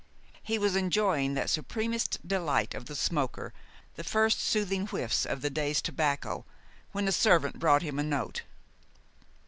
He 0.41 0.57
was 0.57 0.75
enjoying 0.75 1.35
that 1.35 1.51
supremest 1.51 2.27
delight 2.27 2.73
of 2.73 2.85
the 2.87 2.95
smoker 2.95 3.53
the 3.97 4.03
first 4.03 4.39
soothing 4.39 4.87
whiffs 4.87 5.27
of 5.27 5.43
the 5.43 5.51
day's 5.51 5.79
tobacco 5.79 6.43
when 6.91 7.07
a 7.07 7.11
servant 7.11 7.59
brought 7.59 7.83
him 7.83 7.99
a 7.99 8.03
note. 8.03 8.41